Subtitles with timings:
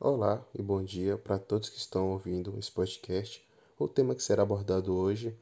[0.00, 3.46] Olá e bom dia para todos que estão ouvindo esse podcast.
[3.78, 5.34] O tema que será abordado hoje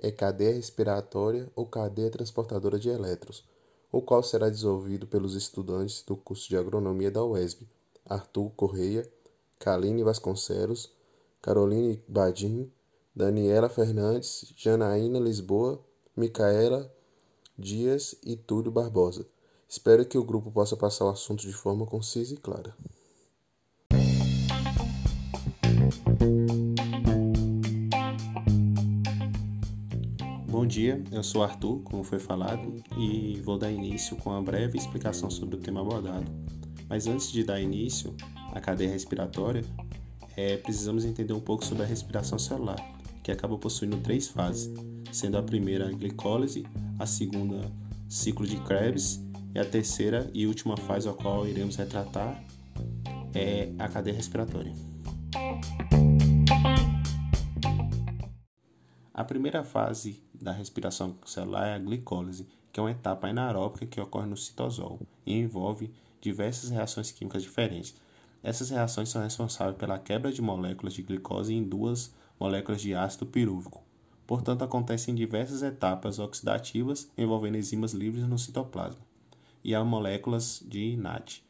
[0.00, 3.44] é cadeia respiratória ou cadeia transportadora de elétrons,
[3.90, 7.66] o qual será desenvolvido pelos estudantes do curso de agronomia da UESB,
[8.08, 9.10] Arthur Correia,
[9.58, 10.88] Kaline Vasconcelos,
[11.42, 12.70] Caroline Badim,
[13.14, 15.80] Daniela Fernandes, Janaína Lisboa,
[16.16, 16.90] Micaela
[17.58, 19.26] Dias e Túlio Barbosa.
[19.68, 22.72] Espero que o grupo possa passar o assunto de forma concisa e clara.
[30.66, 34.76] Bom dia, eu sou Arthur, como foi falado, e vou dar início com uma breve
[34.76, 36.28] explicação sobre o tema abordado.
[36.88, 38.16] Mas antes de dar início
[38.52, 39.64] à cadeia respiratória,
[40.36, 42.84] é, precisamos entender um pouco sobre a respiração celular,
[43.22, 44.68] que acaba possuindo três fases,
[45.12, 46.66] sendo a primeira a glicólise,
[46.98, 47.60] a segunda
[48.08, 49.20] ciclo de Krebs
[49.54, 52.42] e a terceira e última fase a qual iremos retratar
[53.32, 54.72] é a cadeia respiratória.
[59.14, 64.00] A primeira fase da respiração celular é a glicólise, que é uma etapa anaeróbica que
[64.00, 67.94] ocorre no citosol e envolve diversas reações químicas diferentes.
[68.42, 73.26] Essas reações são responsáveis pela quebra de moléculas de glicose em duas moléculas de ácido
[73.26, 73.82] pirúvico.
[74.26, 79.06] Portanto, acontecem diversas etapas oxidativas envolvendo enzimas livres no citoplasma
[79.66, 81.42] e há moléculas de NAD,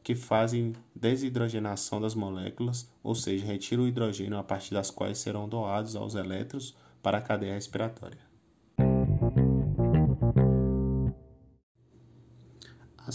[0.00, 5.48] que fazem desidrogenação das moléculas, ou seja, retiram o hidrogênio a partir das quais serão
[5.48, 8.25] doados aos elétrons para a cadeia respiratória.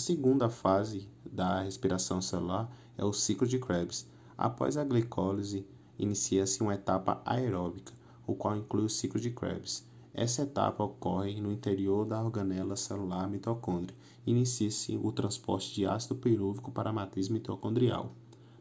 [0.02, 4.10] Segunda fase da respiração celular é o ciclo de Krebs.
[4.36, 5.66] Após a glicólise,
[5.98, 7.94] inicia-se uma etapa aeróbica,
[8.26, 9.86] o qual inclui o ciclo de Krebs.
[10.12, 13.96] Essa etapa ocorre no interior da organela celular mitocôndria.
[14.26, 18.12] Inicia-se o transporte de ácido pirúvico para a matriz mitocondrial.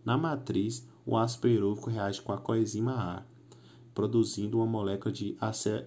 [0.04, 3.22] Na matriz, o ácido pirúvico reage com a coenzima A,
[3.94, 5.36] produzindo uma molécula de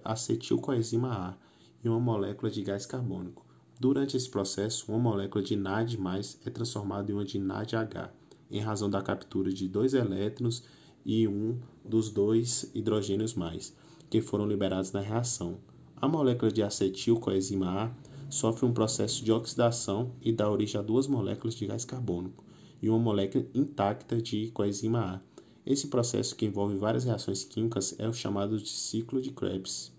[0.04, 1.34] acetilcoenzima A
[1.82, 3.43] e uma molécula de gás carbônico.
[3.84, 5.98] Durante esse processo, uma molécula de NAD+,
[6.46, 8.14] é transformada em uma de NADH,
[8.50, 10.62] em razão da captura de dois elétrons
[11.04, 13.76] e um dos dois hidrogênios mais,
[14.08, 15.58] que foram liberados na reação.
[15.96, 17.90] A molécula de acetilcoenzima A
[18.30, 22.42] sofre um processo de oxidação e dá origem a duas moléculas de gás carbônico
[22.80, 25.20] e uma molécula intacta de coenzima A,
[25.66, 29.92] esse processo, que envolve várias reações químicas, é o chamado de ciclo de Krebs.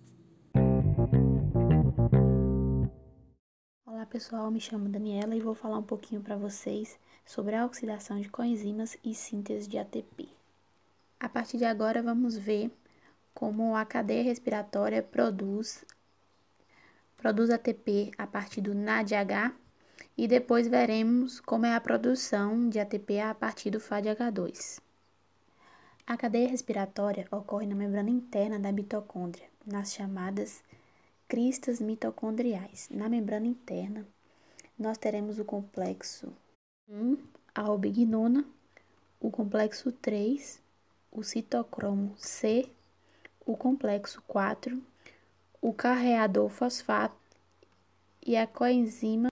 [4.15, 8.29] Pessoal, me chamo Daniela e vou falar um pouquinho para vocês sobre a oxidação de
[8.29, 10.29] coenzimas e síntese de ATP.
[11.19, 12.71] A partir de agora vamos ver
[13.33, 15.83] como a cadeia respiratória produz
[17.17, 19.53] produz ATP a partir do NADH
[20.17, 24.79] e depois veremos como é a produção de ATP a partir do FADH2.
[26.07, 30.63] A cadeia respiratória ocorre na membrana interna da mitocôndria, nas chamadas
[31.27, 32.87] cristas mitocondriais.
[32.89, 34.05] Na membrana interna,
[34.77, 36.33] nós teremos o complexo
[36.89, 37.17] 1,
[37.53, 38.45] a albignona,
[39.19, 40.61] o complexo 3,
[41.11, 42.69] o citocromo C,
[43.45, 44.81] o complexo 4,
[45.61, 47.15] o carreador fosfato
[48.25, 49.29] e a coenzima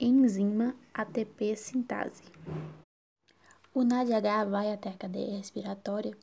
[0.00, 2.22] enzima ATP sintase.
[3.74, 6.16] O NADH vai até a cadeia respiratória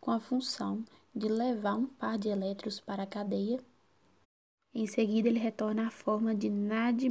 [0.00, 0.84] com a função
[1.14, 3.60] de levar um par de elétrons para a cadeia.
[4.74, 7.10] Em seguida, ele retorna à forma de NAD+.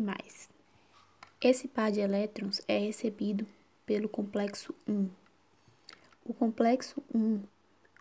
[1.39, 3.47] Esse par de elétrons é recebido
[3.85, 5.09] pelo complexo 1.
[6.25, 7.41] O complexo 1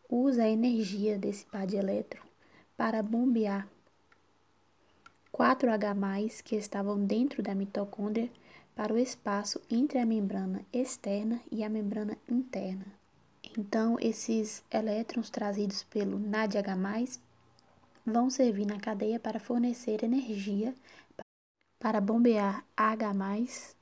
[0.08, 2.24] usa a energia desse par de elétrons
[2.76, 3.68] para bombear
[5.32, 8.30] 4H+, que estavam dentro da mitocôndria,
[8.74, 12.86] para o espaço entre a membrana externa e a membrana interna.
[13.58, 17.20] Então, esses elétrons trazidos pelo NADH+,
[18.04, 20.74] vão servir na cadeia para fornecer energia
[21.80, 23.74] para bombear H+,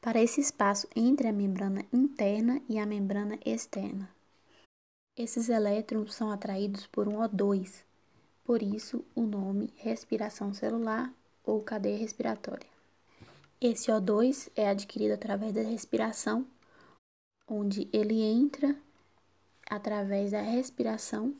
[0.00, 4.08] para esse espaço entre a membrana interna e a membrana externa.
[5.14, 7.84] Esses elétrons são atraídos por um O2,
[8.42, 11.12] por isso o nome respiração celular
[11.44, 12.66] ou cadeia respiratória.
[13.60, 16.46] Esse O2 é adquirido através da respiração,
[17.46, 18.74] onde ele entra
[19.68, 21.34] através da respiração,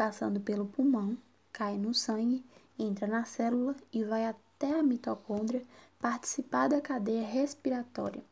[0.00, 1.14] passando pelo pulmão,
[1.52, 2.42] cai no sangue,
[2.78, 5.62] entra na célula e vai até a mitocôndria
[6.00, 8.22] participar da cadeia respiratória.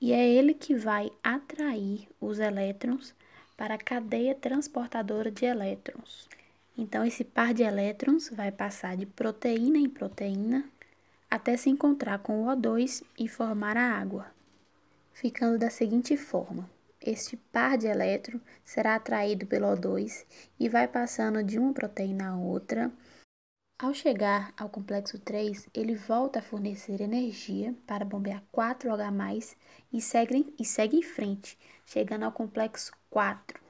[0.00, 3.14] E é ele que vai atrair os elétrons
[3.54, 6.26] para a cadeia transportadora de elétrons.
[6.74, 10.64] Então, esse par de elétrons vai passar de proteína em proteína
[11.30, 14.32] até se encontrar com o O2 e formar a água.
[15.12, 16.75] ficando da seguinte forma.
[17.06, 20.26] Este par de elétrons será atraído pelo O2
[20.58, 22.90] e vai passando de uma proteína a outra.
[23.78, 29.54] Ao chegar ao complexo 3, ele volta a fornecer energia para bombear 4H+,
[29.92, 33.62] e segue, e segue em frente, chegando ao complexo 4.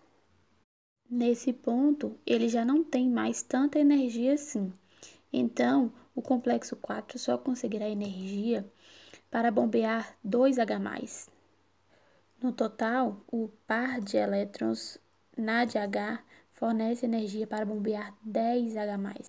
[1.10, 4.72] Nesse ponto, ele já não tem mais tanta energia assim.
[5.30, 8.66] Então, o complexo 4 só conseguirá energia
[9.30, 11.35] para bombear 2H+.
[12.46, 15.00] No total, o par de elétrons
[15.36, 19.28] NADH fornece energia para bombear 10H+.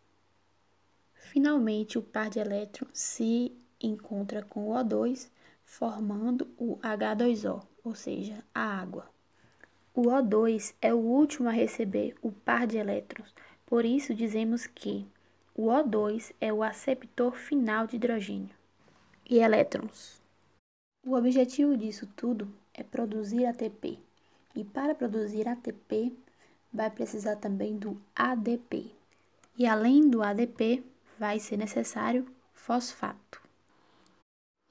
[1.16, 5.32] Finalmente, o par de elétrons se encontra com o O2,
[5.66, 9.10] formando o H2O, ou seja, a água.
[9.96, 13.34] O O2 é o último a receber o par de elétrons,
[13.66, 15.08] por isso dizemos que
[15.56, 18.56] o O2 é o aceptor final de hidrogênio
[19.28, 20.22] e elétrons.
[21.04, 24.00] O objetivo disso tudo é produzir ATP,
[24.56, 26.16] e para produzir ATP
[26.72, 28.90] vai precisar também do ADP.
[29.58, 30.84] E além do ADP,
[31.20, 33.42] vai ser necessário fosfato.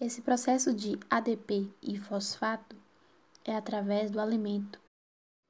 [0.01, 2.77] Esse processo de ADP e fosfato
[3.45, 4.81] é através do alimento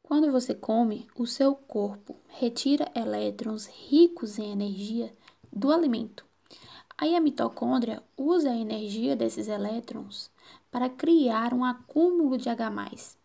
[0.07, 5.13] quando você come, o seu corpo retira elétrons ricos em energia
[5.53, 6.25] do alimento.
[6.97, 10.31] Aí a mitocôndria usa a energia desses elétrons
[10.71, 13.17] para criar um acúmulo de H+.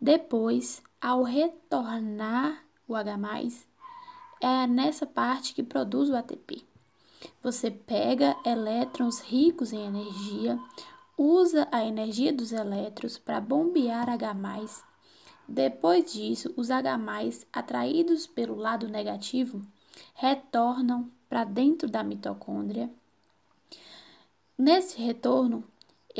[0.00, 3.16] Depois, ao retornar o H+,
[4.40, 6.64] é nessa parte que produz o ATP.
[7.42, 10.58] Você pega elétrons ricos em energia,
[11.16, 14.34] usa a energia dos elétrons para bombear H+,
[15.52, 16.96] depois disso, os H+,
[17.52, 19.60] atraídos pelo lado negativo,
[20.14, 22.88] retornam para dentro da mitocôndria.
[24.56, 25.64] Nesse retorno,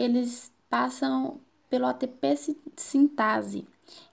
[0.00, 2.36] eles passam pelo ATP
[2.76, 3.66] sintase.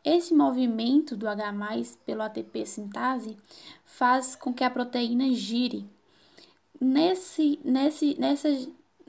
[0.03, 1.43] Esse movimento do H+,
[2.05, 3.37] pelo ATP sintase,
[3.85, 5.87] faz com que a proteína gire.
[6.79, 8.49] Nesse, nesse, nessa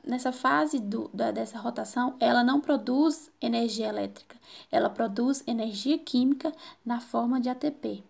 [0.09, 4.37] nessa fase do, da, dessa rotação, ela não produz energia elétrica,
[4.73, 6.51] ela produz energia química
[6.85, 8.03] na forma de ATP.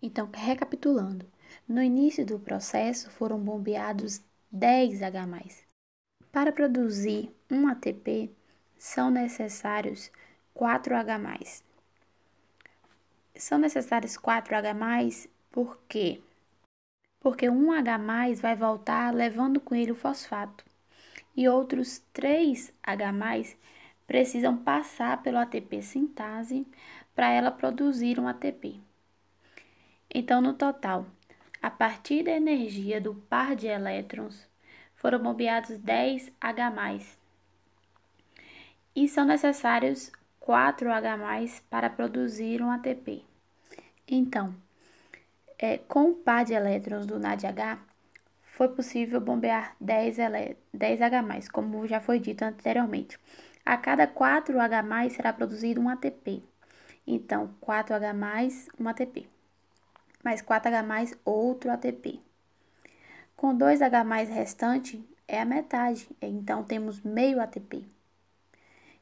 [0.00, 1.26] Então, recapitulando,
[1.68, 4.22] no início do processo foram bombeados
[4.52, 5.65] 10 H+.
[6.36, 8.30] Para produzir um ATP,
[8.76, 10.12] são necessários
[10.52, 11.62] 4 H+.
[13.34, 16.20] São necessários 4 H+, por quê?
[17.20, 20.62] Porque um H+, vai voltar levando com ele o fosfato
[21.34, 23.56] e outros 3H+,
[24.06, 26.66] precisam passar pelo ATP sintase
[27.14, 28.78] para ela produzir um ATP.
[30.14, 31.06] Então, no total,
[31.62, 34.46] a partir da energia do par de elétrons,
[34.96, 37.06] foram bombeados 10H+,
[38.94, 40.10] e são necessários
[40.40, 43.22] 4H+, para produzir um ATP.
[44.08, 44.54] Então,
[45.58, 47.78] é, com o par de elétrons do NADH,
[48.42, 50.16] foi possível bombear 10,
[50.74, 53.18] 10H+, como já foi dito anteriormente.
[53.64, 56.42] A cada 4H+, será produzido um ATP.
[57.06, 59.28] Então, 4H+, um ATP.
[60.24, 62.25] Mais 4H+, outro ATP.
[63.36, 66.08] Com 2H+, restante, é a metade.
[66.22, 67.84] Então, temos meio ATP.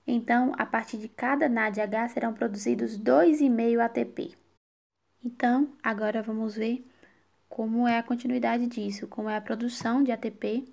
[0.06, 4.36] Então, a partir de cada NADH serão produzidos 2,5 ATP.
[5.24, 6.84] Então, agora vamos ver
[7.48, 10.64] como é a continuidade disso, como é a produção de ATP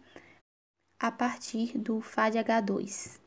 [0.99, 3.19] a partir do FADH2.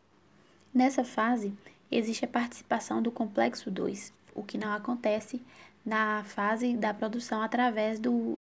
[0.75, 1.57] Nessa fase,
[1.91, 5.41] existe a participação do complexo 2, o que não acontece
[5.87, 8.33] na fase da produção através do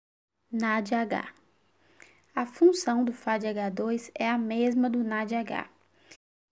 [0.53, 1.44] NADH.
[2.35, 5.71] A função do FADH2 é a mesma do NADH.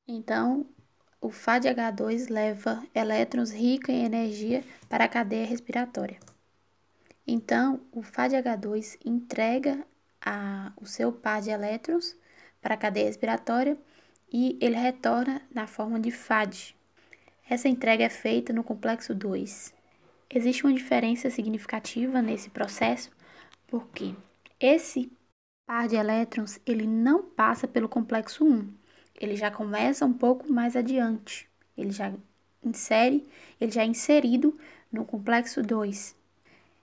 [0.06, 0.64] Então,
[1.20, 6.20] o FADH2 leva elétrons ricos em energia para a cadeia respiratória.
[7.26, 9.84] Então, o FADH2 entrega
[10.24, 12.14] a, o seu par de elétrons
[12.60, 13.76] para a cadeia respiratória
[14.32, 16.76] e ele retorna na forma de FAD.
[17.50, 19.74] Essa entrega é feita no complexo 2.
[20.30, 23.10] Existe uma diferença significativa nesse processo
[23.66, 24.14] porque
[24.60, 25.10] esse
[25.66, 28.69] par de elétrons ele não passa pelo complexo 1.
[29.21, 31.49] Ele já começa um pouco mais adiante.
[31.76, 32.12] Ele já
[32.62, 33.26] insere,
[33.61, 34.59] ele já é inserido
[34.92, 36.16] no complexo 2.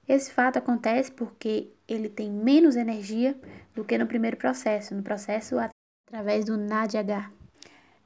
[0.07, 3.39] Esse fato acontece porque ele tem menos energia
[3.75, 5.55] do que no primeiro processo, no processo
[6.07, 7.31] através do NADH.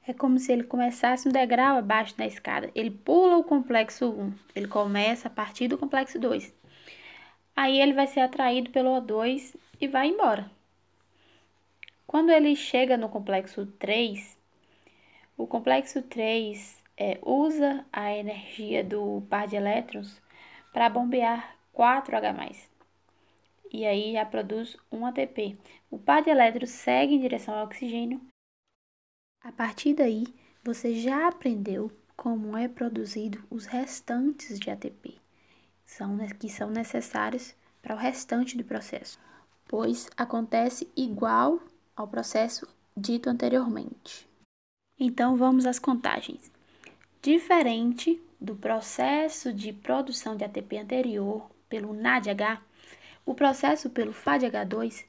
[0.06, 2.70] É como se ele começasse um degrau abaixo da escada.
[2.76, 6.54] Ele pula o complexo 1, ele começa a partir do complexo 2.
[7.56, 10.52] Aí ele vai ser atraído pelo O2 e vai embora.
[12.14, 14.38] Quando ele chega no complexo 3,
[15.36, 20.22] o complexo 3 é, usa a energia do par de elétrons
[20.72, 22.70] para bombear 4H+.
[23.72, 25.58] E aí já produz um ATP.
[25.90, 28.22] O par de elétrons segue em direção ao oxigênio.
[29.42, 30.26] A partir daí,
[30.64, 35.18] você já aprendeu como é produzido os restantes de ATP,
[35.84, 39.20] são, que são necessários para o restante do processo,
[39.68, 41.60] pois acontece igual
[41.96, 44.28] ao processo dito anteriormente.
[45.00, 46.52] Então vamos às contagens.
[47.22, 52.62] Diferente do processo de produção de ATP anterior pelo NADH,
[53.26, 55.06] o processo pelo FADH2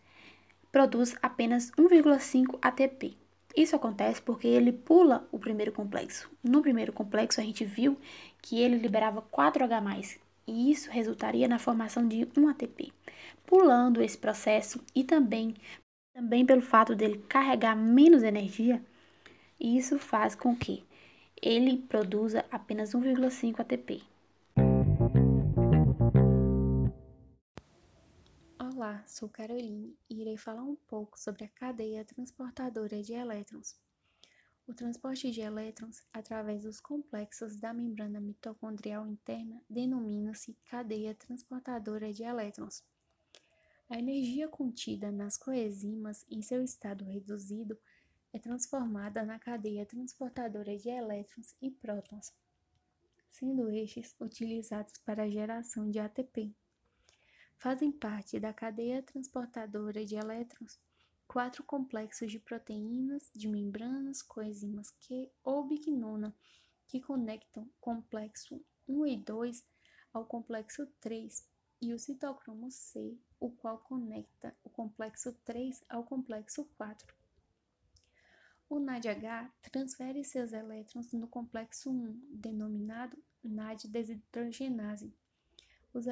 [0.71, 3.17] produz apenas 1,5 ATP.
[3.57, 6.29] Isso acontece porque ele pula o primeiro complexo.
[6.43, 7.97] No primeiro complexo, a gente viu
[8.43, 12.93] que ele liberava 4H+, e isso resultaria na formação de um ATP.
[13.47, 15.55] Pulando esse processo e também,
[16.15, 18.81] também pelo fato dele carregar menos energia,
[19.59, 20.85] isso faz com que
[21.43, 24.01] ele produza apenas 1,5 ATP.
[28.61, 33.77] Olá, sou Caroline e irei falar um pouco sobre a cadeia transportadora de elétrons.
[34.69, 42.23] O transporte de elétrons através dos complexos da membrana mitocondrial interna denomina-se cadeia transportadora de
[42.23, 42.85] elétrons.
[43.95, 47.79] A energia contida nas coenzimas em seu estado reduzido
[48.33, 52.35] é transformada na cadeia transportadora de elétrons e prótons,
[53.31, 56.53] sendo estes utilizados para a geração de ATP
[57.57, 60.77] fazem parte da cadeia transportadora de elétrons
[61.29, 66.35] quatro complexos de proteínas, de membranas, coenzimas Q ou biquinona,
[66.89, 69.65] que conectam complexo 1 e 2
[70.13, 76.65] ao complexo 3 e o citocromo C, o qual conecta o complexo 3 ao complexo
[76.79, 77.15] 4.
[78.71, 85.15] O NADH transfere seus elétrons no complexo 1, denominado NAD desidrogenase.
[85.93, 86.07] Os,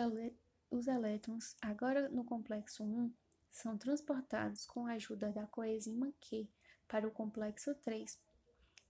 [0.70, 3.10] os elétrons, agora no complexo 1,
[3.50, 6.46] são transportados com a ajuda da coenzima Q
[6.86, 8.20] para o complexo 3.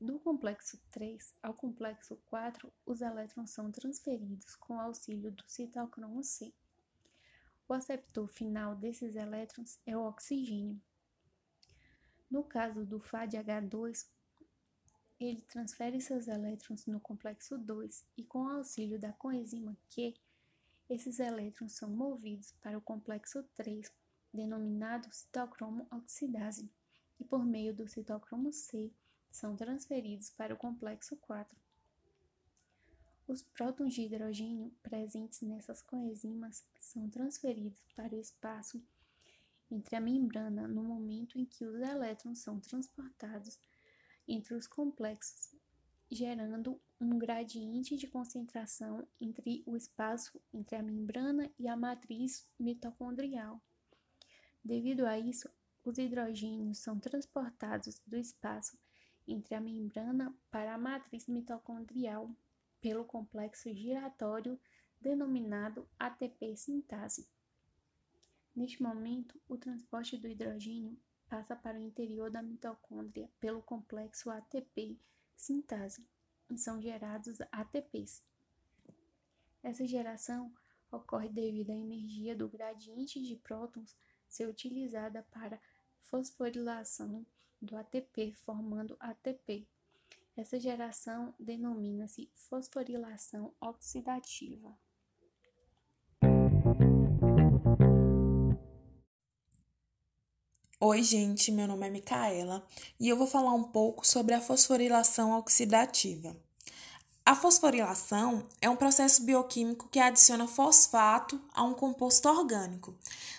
[0.01, 6.53] Do complexo 3 ao complexo 4, os elétrons são transferidos com auxílio do citocromo C.
[7.69, 10.81] O aceptor final desses elétrons é o oxigênio.
[12.31, 14.07] No caso do FADH2,
[15.21, 20.15] ele transfere seus elétrons no complexo 2 e, com auxílio da coenzima Q,
[20.89, 23.91] esses elétrons são movidos para o complexo 3,
[24.33, 26.71] denominado citocromo oxidase,
[27.19, 28.93] e por meio do citocromo C
[29.31, 31.62] são transferidos para o complexo 4.
[33.27, 38.83] Os prótons de hidrogênio presentes nessas coenzimas são transferidos para o espaço
[39.71, 43.59] entre a membrana no momento em que os elétrons são transportados
[44.29, 45.55] entre os complexos
[46.13, 53.61] gerando um gradiente de concentração entre o espaço entre a membrana e a matriz mitocondrial.
[54.63, 55.49] Devido a isso,
[55.83, 58.79] os hidrogênios são transportados do espaço
[59.27, 62.31] entre a membrana para a matriz mitocondrial
[62.83, 64.61] pelo complexo giratório
[65.01, 67.27] denominado ATP sintase.
[68.55, 74.99] Neste momento, o transporte do hidrogênio passa para o interior da mitocôndria pelo complexo ATP
[75.35, 76.07] sintase
[76.51, 78.23] e são gerados ATPs.
[79.63, 80.53] Essa geração
[80.91, 83.97] ocorre devido à energia do gradiente de prótons
[84.29, 85.61] ser utilizada para
[86.03, 87.25] fosforilação
[87.61, 89.67] do ATP, formando ATP.
[90.35, 94.75] Essa geração denomina-se fosforilação oxidativa.
[100.81, 102.67] Oi, gente, meu nome é Micaela
[102.99, 106.35] e eu vou falar um pouco sobre a fosforilação oxidativa.
[107.25, 112.93] A fosforilação é um processo bioquímico que adiciona fosfato a um composto orgânico.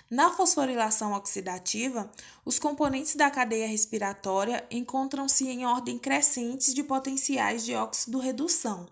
[0.09, 2.09] Na fosforilação oxidativa,
[2.45, 8.87] os componentes da cadeia respiratória encontram-se em ordem crescente de potenciais de óxido-redução,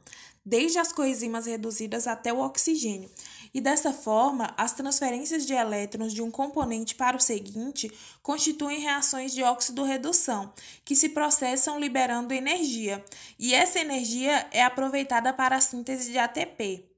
[0.45, 3.09] desde as coenzimas reduzidas até o oxigênio,
[3.53, 7.91] e dessa forma, as transferências de elétrons de um componente para o seguinte
[8.21, 10.53] constituem reações de óxido-redução,
[10.85, 13.03] que se processam liberando energia,
[13.37, 16.91] e essa energia é aproveitada para a síntese de ATP.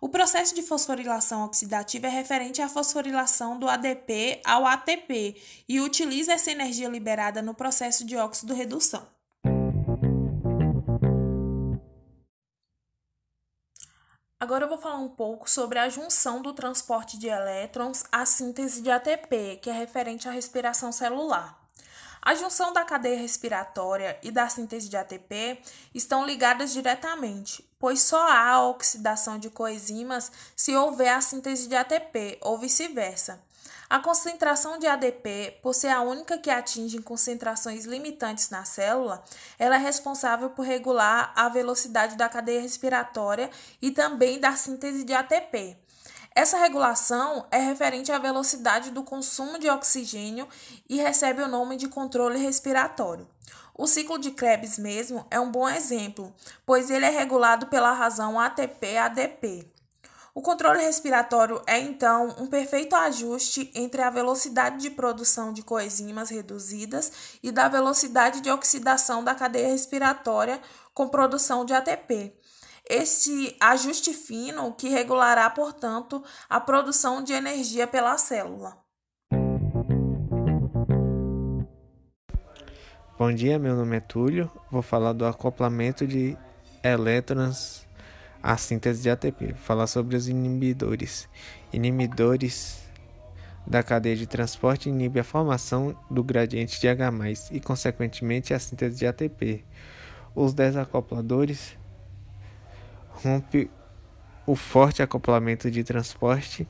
[0.00, 6.34] O processo de fosforilação oxidativa é referente à fosforilação do ADP ao ATP e utiliza
[6.34, 9.13] essa energia liberada no processo de óxido-redução.
[14.44, 18.82] Agora eu vou falar um pouco sobre a junção do transporte de elétrons à síntese
[18.82, 21.58] de ATP, que é referente à respiração celular.
[22.20, 25.62] A junção da cadeia respiratória e da síntese de ATP
[25.94, 32.36] estão ligadas diretamente, pois só há oxidação de coenzimas se houver a síntese de ATP
[32.42, 33.42] ou vice-versa.
[33.94, 39.22] A concentração de ADP, por ser a única que atinge concentrações limitantes na célula,
[39.56, 43.48] ela é responsável por regular a velocidade da cadeia respiratória
[43.80, 45.76] e também da síntese de ATP.
[46.34, 50.48] Essa regulação é referente à velocidade do consumo de oxigênio
[50.88, 53.28] e recebe o nome de controle respiratório.
[53.76, 56.34] O ciclo de Krebs mesmo é um bom exemplo,
[56.66, 59.72] pois ele é regulado pela razão ATP-ADP.
[60.36, 66.28] O controle respiratório é então um perfeito ajuste entre a velocidade de produção de coenzimas
[66.28, 70.60] reduzidas e da velocidade de oxidação da cadeia respiratória
[70.92, 72.34] com produção de ATP.
[72.90, 78.76] Este ajuste fino que regulará, portanto, a produção de energia pela célula.
[83.16, 84.50] Bom dia, meu nome é Túlio.
[84.68, 86.36] Vou falar do acoplamento de
[86.82, 87.86] elétrons
[88.44, 89.54] a síntese de ATP.
[89.54, 91.26] Falar sobre os inibidores.
[91.72, 92.84] Inibidores
[93.66, 97.10] da cadeia de transporte inibe a formação do gradiente de H+,
[97.50, 99.64] e consequentemente a síntese de ATP.
[100.34, 101.74] Os desacopladores
[103.08, 103.70] rompe
[104.46, 106.68] o forte acoplamento de transporte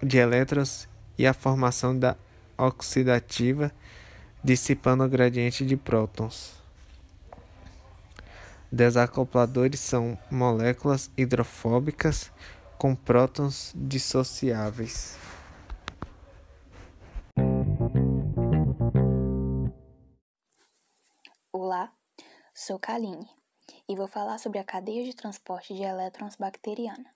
[0.00, 0.88] de elétrons
[1.18, 2.16] e a formação da
[2.56, 3.72] oxidativa,
[4.44, 6.59] dissipando o gradiente de prótons.
[8.72, 12.30] Desacopladores são moléculas hidrofóbicas
[12.78, 15.18] com prótons dissociáveis.
[21.52, 21.92] Olá,
[22.54, 23.28] sou Kaline
[23.88, 27.12] e vou falar sobre a cadeia de transporte de elétrons bacteriana.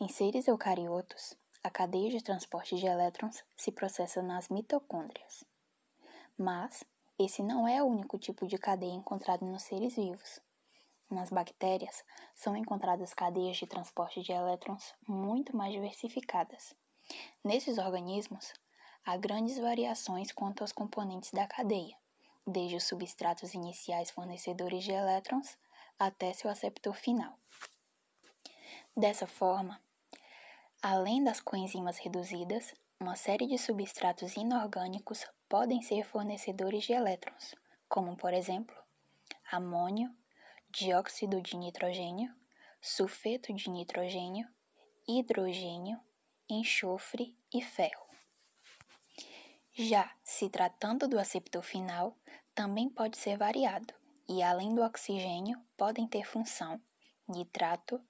[0.00, 5.44] Em seres eucariotos, a cadeia de transporte de elétrons se processa nas mitocôndrias.
[6.38, 6.82] Mas
[7.18, 10.40] esse não é o único tipo de cadeia encontrado nos seres vivos.
[11.10, 16.74] Nas bactérias, são encontradas cadeias de transporte de elétrons muito mais diversificadas.
[17.42, 18.52] Nesses organismos,
[19.04, 21.96] há grandes variações quanto aos componentes da cadeia,
[22.46, 25.56] desde os substratos iniciais fornecedores de elétrons
[25.98, 27.36] até seu aceptor final.
[28.96, 29.80] Dessa forma,
[30.82, 37.54] além das coenzimas reduzidas, uma série de substratos inorgânicos podem ser fornecedores de elétrons,
[37.88, 38.76] como por exemplo
[39.50, 40.14] amônio,
[40.70, 42.34] dióxido de nitrogênio,
[42.80, 44.46] sulfeto de nitrogênio,
[45.08, 45.98] hidrogênio,
[46.48, 48.06] enxofre e ferro.
[49.72, 52.16] Já se tratando do aceptor final,
[52.54, 53.94] também pode ser variado
[54.28, 56.80] e, além do oxigênio, podem ter função
[57.26, 58.00] nitrato,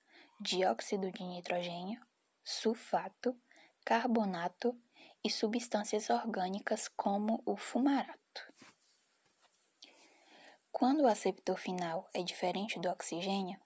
[0.40, 2.00] dióxido de nitrogênio,
[2.42, 3.36] sulfato,
[3.84, 4.76] carbonato
[5.24, 8.18] e substâncias orgânicas como o fumarato.
[10.70, 13.60] Quando o aceptor final é diferente do oxigênio,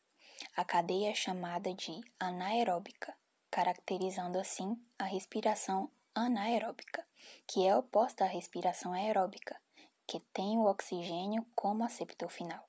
[0.57, 3.15] a cadeia é chamada de anaeróbica,
[3.51, 7.07] caracterizando assim a respiração anaeróbica,
[7.47, 9.61] que é oposta à respiração aeróbica,
[10.07, 12.67] que tem o oxigênio como aceptor final.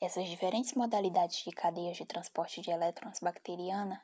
[0.00, 4.02] Essas diferentes modalidades de cadeias de transporte de elétrons bacteriana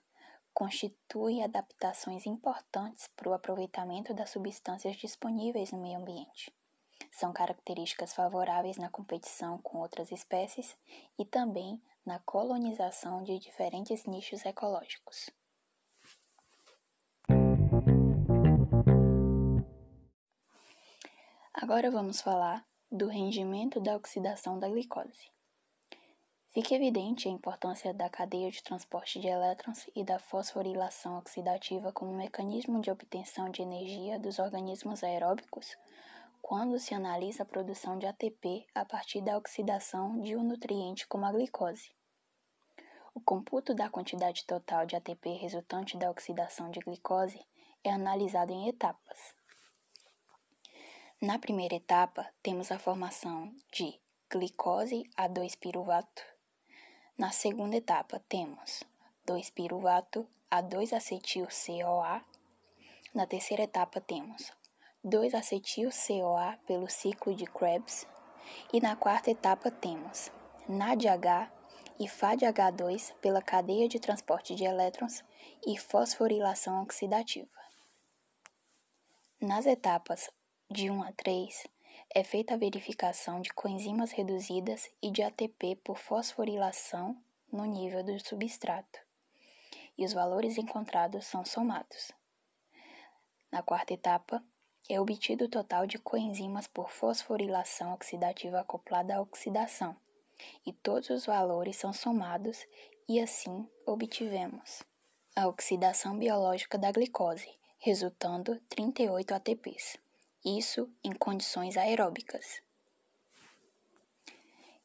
[0.57, 6.51] constitui adaptações importantes para o aproveitamento das substâncias disponíveis no meio ambiente.
[7.12, 10.75] São características favoráveis na competição com outras espécies
[11.19, 15.29] e também na colonização de diferentes nichos ecológicos.
[21.53, 25.36] Agora vamos falar do rendimento da oxidação da glicose.
[26.57, 32.16] Fica evidente a importância da cadeia de transporte de elétrons e da fosforilação oxidativa como
[32.16, 35.77] mecanismo de obtenção de energia dos organismos aeróbicos
[36.40, 41.27] quando se analisa a produção de ATP a partir da oxidação de um nutriente como
[41.27, 41.90] a glicose.
[43.14, 47.38] O computo da quantidade total de ATP resultante da oxidação de glicose
[47.85, 49.35] é analisado em etapas.
[51.21, 56.36] Na primeira etapa, temos a formação de glicose a 2-piruvato,
[57.18, 58.85] na segunda etapa, temos
[59.26, 62.22] 2-piruvato a 2-acetil-CoA.
[63.14, 64.52] Na terceira etapa, temos
[65.02, 68.07] 2-acetil-CoA pelo ciclo de Krebs.
[68.70, 70.31] E na quarta etapa, temos
[70.68, 71.50] NADH
[71.98, 75.24] e FADH2 pela cadeia de transporte de elétrons
[75.66, 77.48] e fosforilação oxidativa.
[79.40, 80.31] Nas etapas
[80.70, 81.66] de 1 a 3,
[82.14, 87.16] é feita a verificação de coenzimas reduzidas e de ATP por fosforilação
[87.53, 88.99] no nível do substrato,
[89.97, 92.12] e os valores encontrados são somados.
[93.51, 94.42] Na quarta etapa,
[94.88, 99.97] é obtido o total de coenzimas por fosforilação oxidativa acoplada à oxidação,
[100.64, 102.66] e todos os valores são somados
[103.09, 104.83] e assim obtivemos
[105.35, 110.06] a oxidação biológica da glicose, resultando 38 ATPs.
[110.44, 112.62] Isso em condições aeróbicas.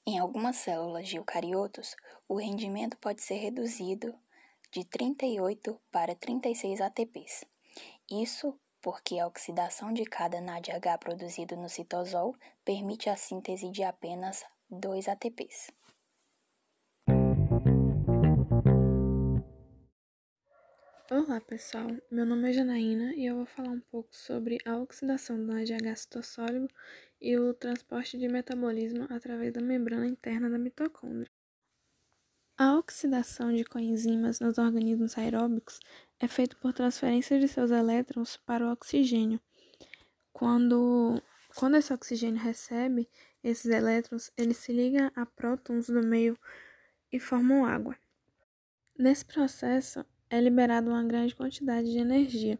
[0.05, 1.95] Em algumas células de eucariotos,
[2.27, 4.13] o rendimento pode ser reduzido
[4.71, 7.45] de 38 para 36 ATPs.
[8.09, 12.35] Isso porque a oxidação de cada NADH produzido no citosol
[12.65, 15.69] permite a síntese de apenas 2 ATPs.
[21.13, 25.35] Olá pessoal, meu nome é Janaína e eu vou falar um pouco sobre a oxidação
[25.35, 26.69] do NADH citossólido
[27.19, 31.29] e o transporte de metabolismo através da membrana interna da mitocôndria.
[32.57, 35.81] A oxidação de coenzimas nos organismos aeróbicos
[36.17, 39.41] é feita por transferência de seus elétrons para o oxigênio.
[40.31, 41.21] Quando,
[41.57, 43.09] quando esse oxigênio recebe
[43.43, 46.39] esses elétrons, ele se liga a prótons do meio
[47.11, 47.97] e formam água.
[48.97, 52.57] Nesse processo, é liberada uma grande quantidade de energia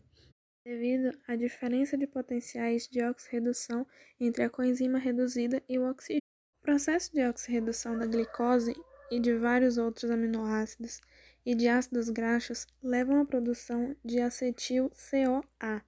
[0.63, 3.87] devido à diferença de potenciais de oxirredução
[4.19, 6.21] entre a coenzima reduzida e o oxigênio.
[6.59, 8.75] O processo de oxirredução da glicose
[9.09, 11.01] e de vários outros aminoácidos
[11.45, 15.83] e de ácidos graxos levam à produção de acetil-CoA,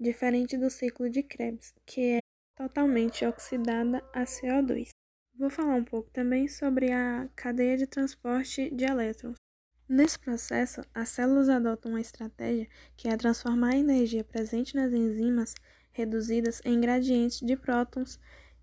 [0.00, 2.18] diferente do ciclo de Krebs, que é
[2.56, 4.88] totalmente oxidada a CO2.
[5.36, 9.43] Vou falar um pouco também sobre a cadeia de transporte de elétrons.
[9.88, 15.54] Nesse processo, as células adotam uma estratégia que é transformar a energia presente nas enzimas
[15.92, 18.18] reduzidas em gradientes de prótons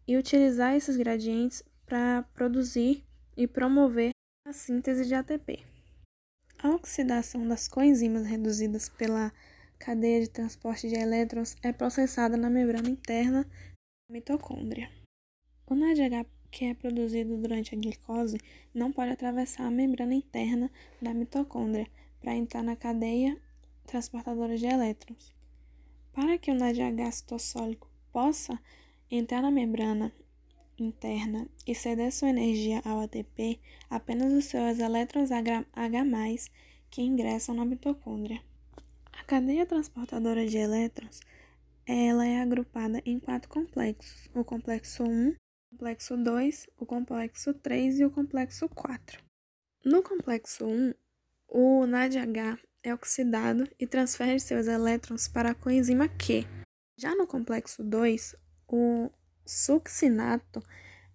[0.08, 3.06] e utilizar esses gradientes para produzir
[3.38, 4.12] e promover
[4.48, 5.64] a síntese de ATP.
[6.58, 9.32] A oxidação das coenzimas reduzidas pela
[9.78, 14.90] cadeia de transporte de elétrons é processada na membrana interna da mitocôndria.
[15.68, 18.38] O NADH que é produzido durante a glicose
[18.74, 20.70] não pode atravessar a membrana interna
[21.02, 21.88] da mitocôndria
[22.20, 23.38] para entrar na cadeia
[23.88, 25.34] transportadora de elétrons.
[26.14, 28.60] Para que o NADH citossólico possa
[29.10, 30.14] entrar na membrana
[30.78, 33.60] interna e ceder sua energia ao ATP,
[33.90, 35.66] apenas os seus elétrons H+,
[36.90, 38.42] que ingressam na mitocôndria.
[39.14, 41.22] A cadeia transportadora de elétrons
[41.86, 45.36] ela é agrupada em quatro complexos: o complexo 1,
[45.72, 49.24] complexo 2, o complexo 3 e o complexo 4.
[49.86, 50.94] No complexo 1,
[51.48, 56.46] o NADH é oxidado e transfere seus elétrons para a coenzima Q.
[56.98, 58.36] Já no complexo 2,
[58.68, 59.10] o
[59.46, 60.62] succinato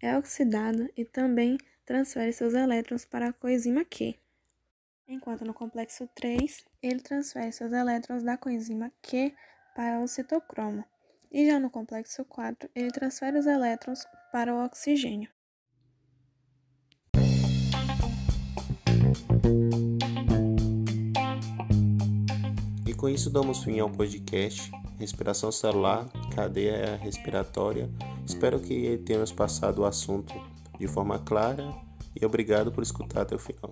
[0.00, 4.18] é oxidado e também transfere seus elétrons para a coenzima Q.
[5.06, 9.34] Enquanto no complexo 3, ele transfere seus elétrons da coenzima Q
[9.74, 10.84] para o citocromo.
[11.30, 15.28] E já no complexo 4, ele transfere os elétrons para o oxigênio.
[22.86, 27.90] E com isso damos fim ao podcast Respiração Celular, Cadeia Respiratória.
[28.24, 30.34] Espero que tenhamos passado o assunto
[30.78, 31.74] de forma clara
[32.18, 33.70] e obrigado por escutar até o final.